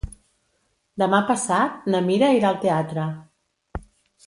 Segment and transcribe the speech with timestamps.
[1.03, 3.07] Demà passat na Mira irà al teatre.